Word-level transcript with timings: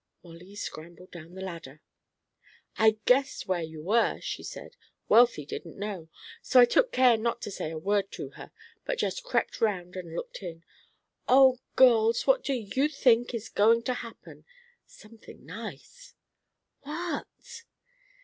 Molly 0.23 0.55
scrambled 0.55 1.11
down 1.11 1.35
the 1.35 1.43
ladder. 1.43 1.79
"I 2.75 2.97
guessed 3.05 3.45
where 3.47 3.61
you 3.61 3.83
were," 3.83 4.19
she 4.19 4.41
said. 4.41 4.75
"Wealthy 5.07 5.45
didn't 5.45 5.77
know, 5.77 6.09
so 6.41 6.59
I 6.59 6.65
took 6.65 6.91
care 6.91 7.17
not 7.17 7.39
to 7.43 7.51
say 7.51 7.69
a 7.69 7.77
word 7.77 8.11
to 8.13 8.29
her, 8.29 8.49
but 8.83 8.97
just 8.97 9.23
crept 9.23 9.61
round 9.61 9.95
and 9.95 10.15
looked 10.15 10.41
in. 10.41 10.63
Oh, 11.27 11.59
girls! 11.75 12.25
what 12.25 12.43
do 12.43 12.53
you 12.55 12.87
think 12.89 13.35
is 13.35 13.47
going 13.47 13.83
to 13.83 13.93
happen? 13.93 14.45
something 14.87 15.45
nice." 15.45 16.15
"What?" 16.81 17.61